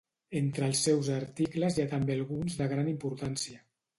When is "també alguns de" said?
1.93-2.69